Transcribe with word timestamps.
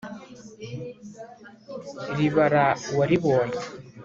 ribara 2.17 2.65
uwaribonye 2.91 3.57